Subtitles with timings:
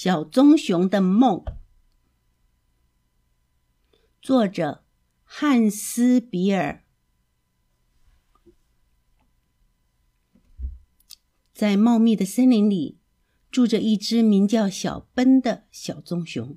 [0.00, 1.42] 小棕熊的梦，
[4.22, 4.84] 作者
[5.24, 6.84] 汉斯·比尔。
[11.52, 13.00] 在茂密的森林里，
[13.50, 16.56] 住着一只名叫小奔的小棕熊。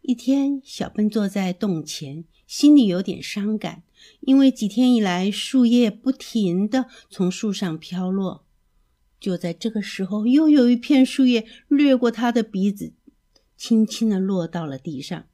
[0.00, 3.84] 一天，小奔坐在洞前，心里有点伤感，
[4.22, 8.44] 因为几天以来，树叶不停的从树上飘落。
[9.22, 12.92] 就在这个时候，又有一片树叶掠过他的鼻子，
[13.56, 15.26] 轻轻地落到了地上。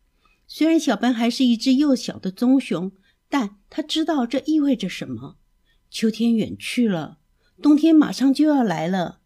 [0.46, 2.92] 虽然小奔还是一只幼小的棕熊，
[3.30, 5.38] 但他知道这意味着什么。
[5.88, 7.16] 秋天远去了，
[7.62, 9.20] 冬天马上就要来了。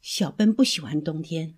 [0.00, 1.56] 小奔不喜欢冬天。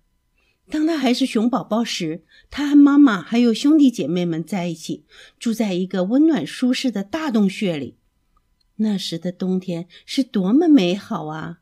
[0.71, 5.05] 当他还是熊宝宝时，他和妈妈还有兄弟姐妹们在一起，
[5.37, 7.97] 住在一个温暖舒适的大洞穴里。
[8.77, 11.59] 那时的冬天是多么美好啊！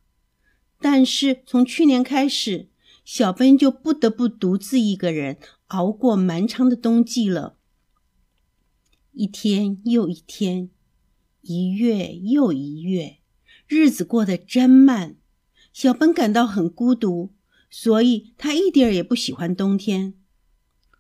[0.84, 2.68] 但是从去年开始，
[3.06, 5.38] 小奔就不得不独自一个人
[5.68, 7.56] 熬过漫长的冬季了。
[9.14, 10.70] 一天又一天，
[11.40, 13.20] 一月又一月，
[13.66, 15.16] 日子过得真慢。
[15.72, 17.32] 小奔感到很孤独，
[17.70, 20.16] 所以他一点也不喜欢冬天。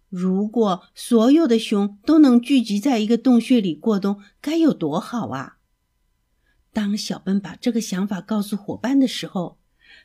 [0.07, 5.57] 如果所有的熊都能聚集在一个洞穴里过冬，该有多好啊！
[6.71, 9.59] 当小奔把这个想法告诉伙伴的时候，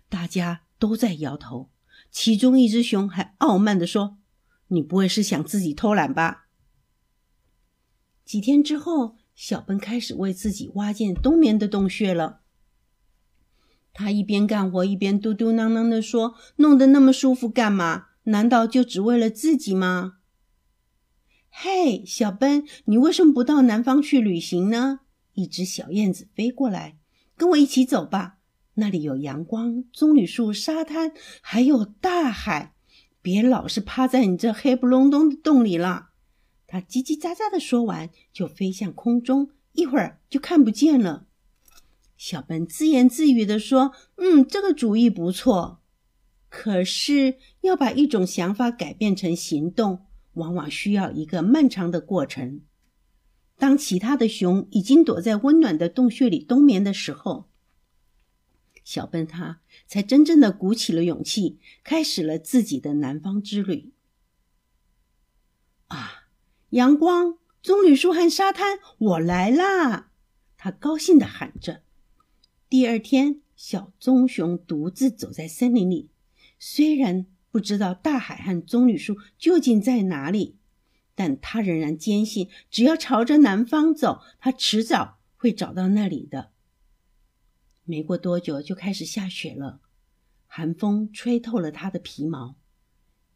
[0.08, 1.70] 大家都在摇头，
[2.10, 4.18] 其中一只熊还傲慢地说
[4.68, 6.46] ：“你不会是想自己偷懒吧？”
[8.24, 12.40] 几天之后，小奔开始为自己挖建冬眠的洞穴了。
[13.92, 18.08] 他一边干活一边嘟嘟囔囔地说：“弄得那么舒服干嘛？
[18.24, 20.18] 难道就只为了自己吗？”
[21.50, 25.00] 嘿，小奔，你为什么不到南方去旅行呢？
[25.32, 26.98] 一只小燕子飞过来，
[27.36, 28.37] 跟我一起走吧。
[28.80, 31.12] 那里有阳光、棕榈树、沙滩，
[31.42, 32.74] 还有大海。
[33.20, 36.10] 别老是趴在你这黑不隆咚的洞里了。
[36.68, 41.26] 他叽叽喳喳的说完，就飞向空中，一会儿就看不见了。
[42.16, 45.80] 小笨自言自语的说：“嗯，这个主意不错。
[46.48, 52.60] 可是要把一种想法改变成行动，往往需要一个漫长的过程。
[53.58, 57.46] 当其他的熊已经躲在温暖的洞穴里冬眠的时候。”
[58.88, 63.92] 小笨他才真正的鼓起了勇气，开始了自己的南方之旅。
[65.88, 66.28] 啊，
[66.70, 70.10] 阳光、棕榈树和沙滩，我来啦！
[70.56, 71.82] 他高兴的喊着。
[72.70, 76.08] 第二天，小棕熊独自走在森林里，
[76.58, 80.56] 虽然不知道大海和棕榈树究竟在哪里，
[81.14, 86.52] 但他仍然坚信，只要朝着南方走，他迟早会找到那里的。
[87.88, 89.80] 没过多久，就开始下雪了。
[90.46, 92.56] 寒风吹透了他的皮毛，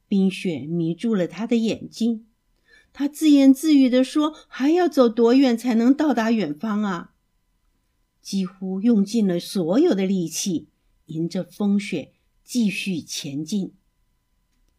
[0.06, 2.26] 冰雪迷住了他的眼睛。
[2.92, 7.14] 他自言自语地说：“还要走多远才能到达远方啊？”
[8.20, 10.68] 几乎用尽了所有的力气，
[11.06, 12.12] 迎着风雪
[12.44, 13.72] 继续前进。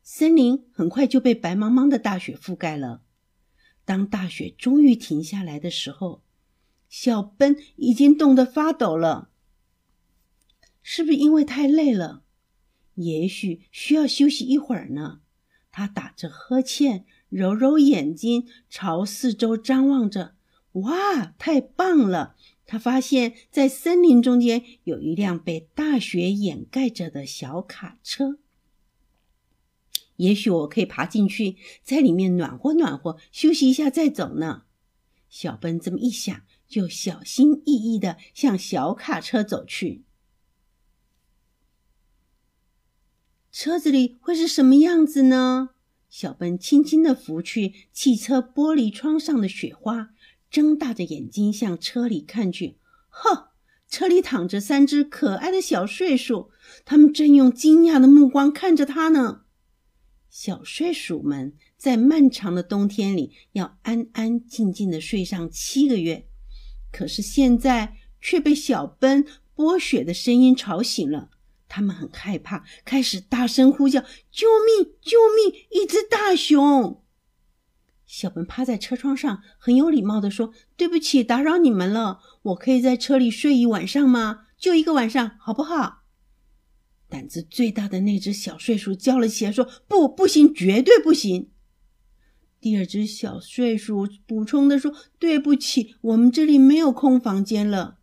[0.03, 3.01] 森林很快就被白茫茫的大雪覆盖了。
[3.85, 6.21] 当大雪终于停下来的时候，
[6.87, 9.31] 小奔已经冻得发抖了。
[10.83, 12.23] 是不是因为太累了？
[12.95, 15.21] 也许需要休息一会儿呢。
[15.71, 20.35] 他打着呵欠，揉揉眼睛，朝四周张望着。
[20.73, 22.35] 哇，太棒了！
[22.65, 28.37] 他发现，在森林中间有一辆被大雪掩盖着的小卡车。
[30.17, 34.63] 也许我可以爬进去，在里面暖和暖和，休息一下再走呢。
[35.29, 40.03] 小奔这么一想，就小心翼翼地向小卡车走去。
[43.53, 45.69] 车子里会是什么样子呢？
[46.09, 50.09] 小奔轻轻地拂去汽车玻璃窗上的雪花，
[50.49, 52.79] 睁大着眼睛向车里看去。
[53.09, 53.51] 呵，
[53.87, 56.49] 车里躺着三只可爱的小睡鼠，
[56.83, 59.41] 它们正用惊讶的目光看着他呢。
[60.31, 66.25] 小睡鼠们在漫长的冬天里要安安静静的睡上七个月，
[66.91, 69.23] 可是现在却被小奔
[69.55, 71.29] 剥雪的声音吵醒了。
[71.75, 73.99] 他们很害怕，开始大声呼叫
[74.31, 74.93] ：“救命！
[75.01, 75.61] 救命！
[75.71, 77.03] 一只大熊！”
[78.05, 82.19] 小奔趴在车窗上，很有礼貌地说：“对不起，打扰你们了。
[82.43, 84.41] 我可以在车里睡一晚上吗？
[84.55, 86.03] 就一个晚上，好不好？”
[87.09, 91.49] 胆子最大的那只小睡鼠叫了起来，说：“不，不行，绝对不行！”
[92.61, 97.97] 第二只小睡鼠补充的说：“对不起，我们这里没有空房间了。”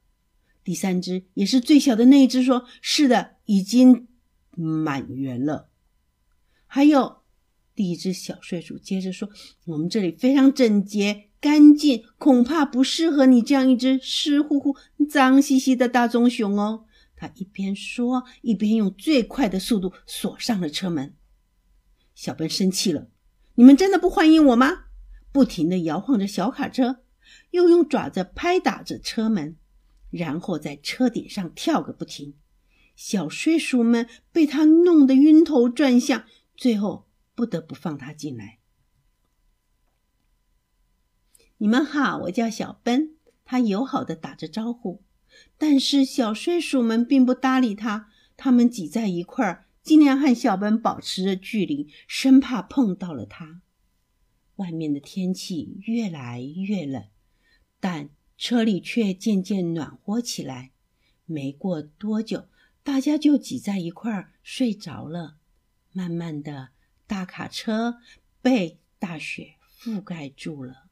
[0.70, 4.06] 第三只也是最小的那一只说：“是的，已经
[4.52, 5.68] 满员了。”
[6.64, 7.22] 还有，
[7.74, 9.28] 第一只小睡鼠接着说
[9.66, 14.76] ：“我们这里非常整洁干净，恐怕不适合你这样一只湿乎乎、
[15.08, 16.84] 脏兮兮的大棕熊哦。”
[17.18, 21.16] 他一边说，一边用最快的速度锁上了车门。
[22.14, 23.08] 小奔生气了
[23.56, 24.84] ：“你们真的不欢迎我吗？”
[25.34, 27.00] 不停地摇晃着小卡车，
[27.50, 29.56] 又用爪子拍打着车门，
[30.10, 32.34] 然后在车顶上跳个不停。
[32.94, 36.26] 小睡鼠们被他弄得晕头转向，
[36.56, 38.58] 最后不得不放他进来。
[41.58, 43.16] 你们好，我叫小奔。
[43.44, 45.02] 他友好的打着招呼，
[45.58, 49.66] 但是小睡鼠们并不搭理他，他们挤在一块儿。
[49.82, 53.62] 尽量和小奔保持着距离，生怕碰到了他。
[54.56, 57.06] 外面的天气越来越冷，
[57.80, 58.10] 但
[58.42, 60.70] 车里却渐渐暖和起来。
[61.26, 62.48] 没过多久，
[62.82, 65.36] 大家就挤在一块儿睡着了。
[65.92, 66.70] 慢慢的，
[67.06, 67.98] 大卡车
[68.40, 70.86] 被大雪覆盖住了。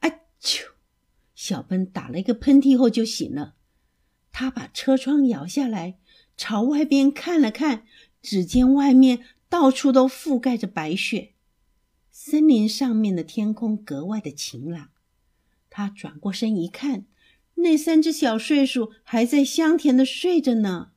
[0.00, 0.72] 哎啾！
[1.36, 3.54] 小奔打了一个喷嚏后就醒了，
[4.32, 6.00] 他把车窗摇下来。
[6.36, 7.86] 朝外边看了看，
[8.20, 11.34] 只见外面到处都覆盖着白雪，
[12.10, 14.90] 森林上面的天空格外的晴朗。
[15.70, 17.06] 他转过身一看，
[17.54, 20.90] 那三只小睡鼠还在香甜的睡着呢。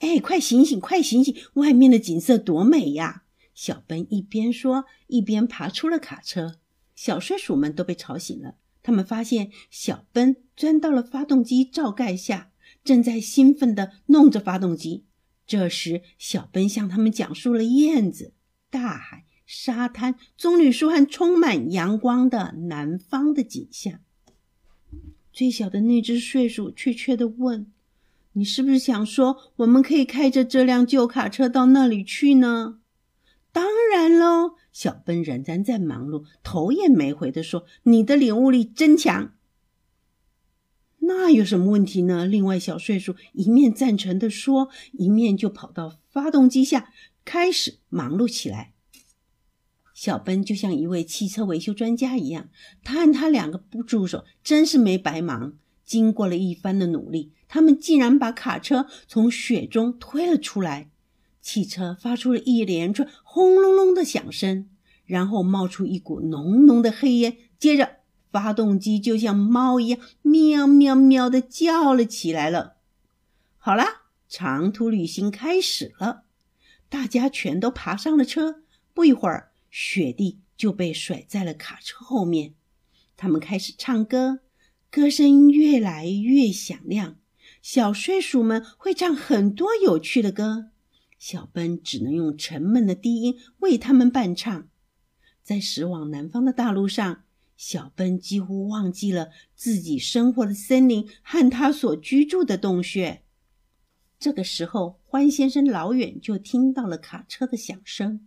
[0.00, 1.34] 哎，快醒醒，快醒醒！
[1.54, 3.22] 外面的景色多美呀！
[3.54, 6.58] 小奔一边说，一边爬出了卡车。
[6.94, 12.50] 小睡鼠们都被吵醒了，他们发现小奔钻到了发动机罩盖下。
[12.82, 15.04] 正在兴奋地弄着发动机，
[15.46, 18.34] 这时小奔向他们讲述了燕子、
[18.70, 24.00] 大海、沙滩、棕榈树和充满阳光的南方的景象。
[25.32, 27.72] 最小的那只睡鼠怯怯地问
[28.34, 32.80] ：“你是不是想说，我们可以开着这辆旧卡车到那里去呢
[33.52, 39.34] ？”“当然喽！”小奔仍然在忙碌，头也没回地说：“你的领悟力真强。”
[41.04, 42.24] 那有什么问题呢？
[42.24, 46.90] 另外，小睡鼠一面赞成的说，一面就跑到发动机下，
[47.24, 48.72] 开始忙碌起来。
[50.02, 52.48] 小奔就像一位汽车维修专家一样，
[52.82, 55.52] 他和他两个助手真是没白忙。
[55.84, 60.90] 经过了一番的努力，他们竟然把卡车从雪中推了出来。
[61.40, 64.68] 汽车发出了一连串轰隆隆的响声，
[65.04, 67.98] 然后冒出一股浓浓的黑烟，接着。
[68.32, 72.78] 发动机就像猫一样喵喵喵的叫了起来了。
[73.56, 76.24] 好啦，长途旅行开始了，
[76.88, 78.62] 大家全都爬上了车。
[78.92, 82.54] 不一会儿，雪地就被甩在了卡车后面。
[83.16, 84.42] 他们开始唱歌，
[84.88, 87.16] 歌声越来越响亮。
[87.60, 90.70] 小睡鼠们会唱很多有趣的歌，
[91.18, 94.68] 小奔只能用沉闷的低音为他们伴唱。
[95.42, 97.24] 在驶往南方的大路上。
[97.54, 103.22] 小奔几乎忘记了自己生活的森林和他所居住的洞穴。
[104.18, 108.26] 这个时候，欢先生老远就听到了卡车的响声。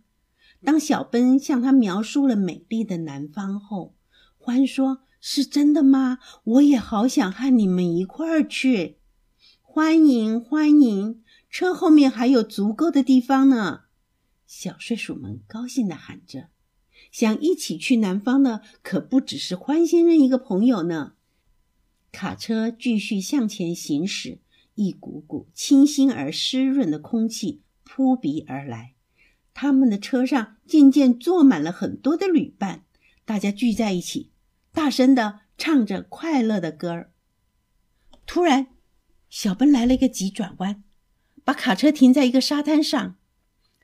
[0.66, 3.94] 当小奔向他描述了美丽的南方后，
[4.36, 6.18] 欢说：“是真的吗？
[6.42, 8.96] 我也好想和你们一块儿去。”
[9.62, 13.82] 欢迎欢迎，车后面还有足够的地方呢。
[14.44, 16.48] 小睡鼠们高兴地喊着。
[17.12, 21.12] 想一起去南方的可不只是欢先生一个朋友呢。
[22.10, 24.40] 卡车继续向前行驶，
[24.74, 28.95] 一股股清新而湿润的空气扑鼻而来。
[29.58, 32.82] 他们的车上渐渐坐满了很多的旅伴，
[33.24, 34.30] 大家聚在一起，
[34.70, 37.10] 大声的唱着快乐的歌儿。
[38.26, 38.66] 突然，
[39.30, 40.84] 小奔来了一个急转弯，
[41.42, 43.16] 把卡车停在一个沙滩上。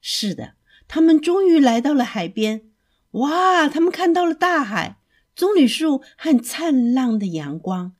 [0.02, 2.64] 是的，他们终于来到了海边。
[3.12, 3.67] 哇！
[3.67, 4.99] 他们看到了大海、
[5.35, 7.95] 棕榈树和灿烂的阳光，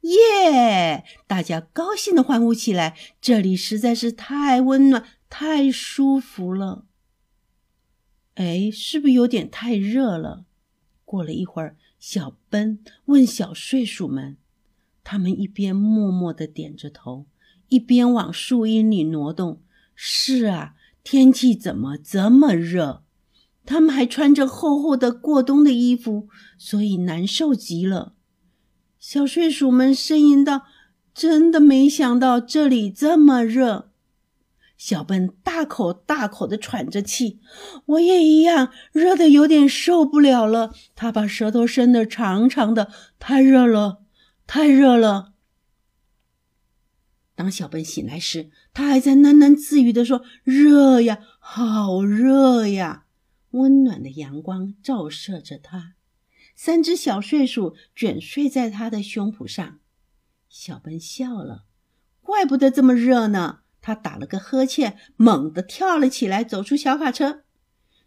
[0.00, 1.04] 耶！
[1.26, 2.96] 大家高兴的欢呼起来。
[3.20, 6.86] 这里实在是太温暖、太舒服了。
[8.38, 10.44] 哎，是不是有点太热了？
[11.04, 14.36] 过了一会儿，小奔问小睡鼠们，
[15.02, 17.26] 他们一边默默的点着头，
[17.68, 19.60] 一边往树荫里挪动。
[19.96, 23.02] 是啊，天气怎么这么热？
[23.66, 28.14] 他们还穿着厚厚的过冬的衣服，所以难受极了。
[29.00, 30.66] 小睡鼠们呻吟道
[31.12, 33.87] ：“真的没想到这里这么热。”
[34.78, 37.40] 小笨大口大口的喘着气，
[37.84, 40.72] 我也一样，热的有点受不了了。
[40.94, 44.04] 他把舌头伸得长长的，太热了，
[44.46, 45.34] 太热了。
[47.34, 53.06] 当小笨醒来时，他还在喃喃自语地说：“热呀，好热呀！”
[53.52, 55.94] 温暖的阳光照射着他，
[56.54, 59.80] 三只小睡鼠卷睡在他的胸脯上。
[60.48, 61.64] 小奔笑了，
[62.20, 63.60] 怪不得这么热呢。
[63.80, 67.42] 他打了个呵欠，猛地跳了起来，走出小卡车。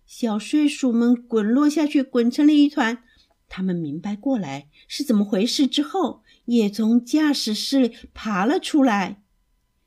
[0.06, 3.04] 小睡鼠们滚落下去，滚成了一团。
[3.48, 9.24] 他们明白过来是怎么回事之后，也从驾驶室里爬了出来。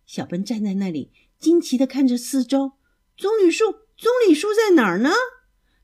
[0.07, 2.73] 小奔站在那里，惊奇地看着四周。
[3.17, 3.65] 棕榈树，
[3.97, 5.11] 棕榈树在哪儿呢？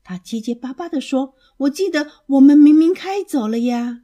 [0.03, 4.01] 他结结巴巴地说：“我记得我们明明开走了呀，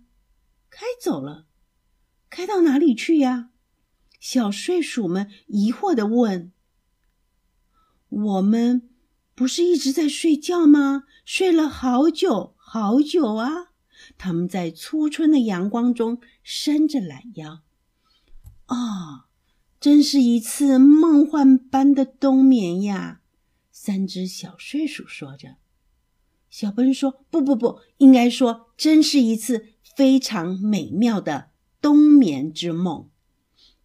[0.70, 1.48] 开走了，
[2.30, 3.50] 开到哪里去呀？”
[4.20, 6.52] 小睡鼠们疑惑地问
[8.10, 8.90] ：“我们
[9.36, 11.04] 不是一直在睡觉吗？
[11.26, 13.74] 睡了好久好久啊！”
[14.18, 17.64] 他们在初春的阳光中伸着懒腰。
[18.68, 19.26] 哦，
[19.80, 23.22] 真是一次梦幻般的冬眠呀！
[23.72, 25.58] 三只小睡鼠说着。
[26.50, 33.10] 小奔说：“不不不，应该说，真是一次非常美妙的冬眠之梦。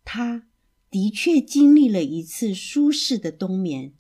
[0.05, 0.45] 他
[0.91, 3.93] 的确经历了一次舒适的冬眠，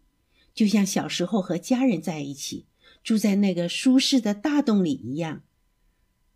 [0.55, 2.67] 就像小时候和家人在一起，
[3.03, 5.43] 住在那个舒适的大洞里一样。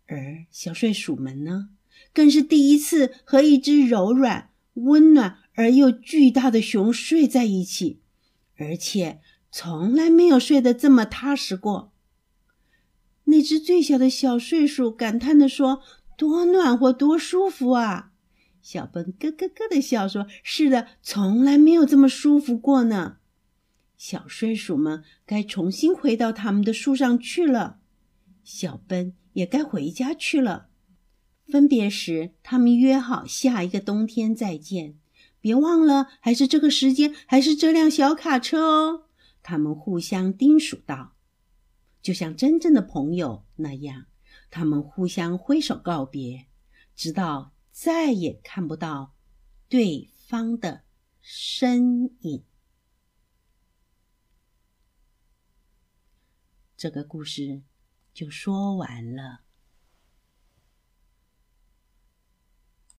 [0.07, 1.69] 而小睡鼠们呢，
[2.13, 7.99] 更是第一次和一只柔软、温暖而又巨大的熊睡在一起，
[8.55, 9.19] 而且
[9.51, 11.91] 从来没有睡得这么踏实过。”
[13.29, 15.81] 那只最小的小睡鼠感叹地说
[16.17, 18.13] ：“多暖和，多舒服啊！”
[18.69, 23.19] 小奔咯咯咯的笑说：“是的，从来没有这么舒服过呢。”
[23.95, 27.79] 小睡鼠们该重新回到他们的树上去了，
[28.43, 30.67] 小奔也该回家去了。
[31.47, 34.95] 分别时，他们约好下一个冬天再见。
[35.39, 39.05] 别忘了，还是这个时间，还是这辆小卡车哦。
[39.41, 41.13] 他们互相叮嘱道。
[42.01, 44.07] 就像真正的朋友那样，
[44.51, 46.47] 他们互相挥手告别，
[46.97, 49.13] 直到再也看不到
[49.69, 50.83] 对方的
[51.21, 52.43] 身影。
[56.75, 57.61] 这个故事
[58.15, 59.46] 就说完了。